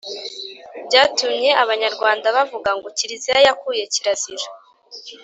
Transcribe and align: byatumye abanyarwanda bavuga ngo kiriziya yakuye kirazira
byatumye 0.87 1.49
abanyarwanda 1.63 2.27
bavuga 2.37 2.69
ngo 2.77 2.87
kiriziya 2.97 3.37
yakuye 3.47 3.83
kirazira 3.93 4.47